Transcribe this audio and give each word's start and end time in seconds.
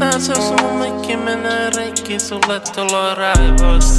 Jos 0.00 0.52
mun 0.62 0.78
mikki 0.78 1.16
menee 1.16 1.70
rikki 1.76 2.18
Sulle 2.20 2.60
tulo 2.74 3.14
raivoista 3.14 3.95